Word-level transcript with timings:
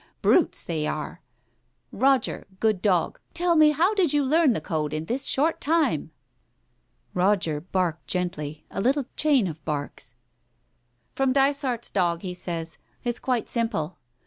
Brutes 0.23 0.63
they 0.63 0.87
are!... 0.87 1.21
Roger, 1.91 2.47
good 2.59 2.81
dog, 2.81 3.19
tell 3.35 3.55
me 3.55 3.69
how 3.69 3.93
did 3.93 4.11
you 4.13 4.23
learn 4.23 4.53
the 4.53 4.59
code 4.59 4.95
in 4.95 5.05
this 5.05 5.27
short 5.27 5.61
time?" 5.61 6.09
Roger 7.13 7.61
barked 7.61 8.07
gently, 8.07 8.65
a 8.71 8.81
little 8.81 9.05
chain 9.15 9.45
of 9.45 9.63
barks. 9.63 10.15
"From 11.13 11.33
Dysart's 11.33 11.91
dog, 11.91 12.23
he 12.23 12.33
says. 12.33 12.79
It's 13.03 13.19
quite 13.19 13.47
simple. 13.47 13.99